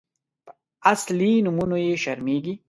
_په 0.45 0.51
اصلي 0.91 1.31
نومونو 1.45 1.75
يې 1.85 1.93
شرمېږي. 2.03 2.53